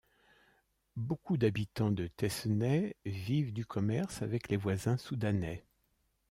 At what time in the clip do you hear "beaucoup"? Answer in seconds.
0.95-1.37